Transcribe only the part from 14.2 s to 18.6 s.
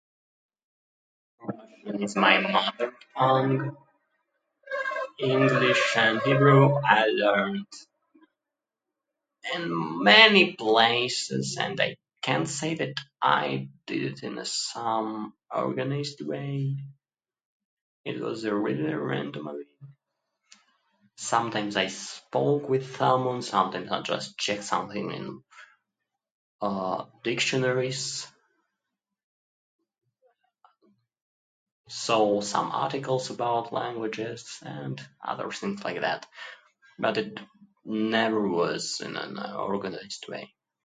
in some organized way. It was a